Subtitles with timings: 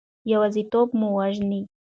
[0.31, 1.61] یوازیتوب مو وژني.